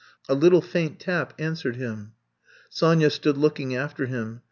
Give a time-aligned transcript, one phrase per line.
[0.27, 2.13] A little faint tap answered him.
[2.71, 4.39] Sonya stood looking after him.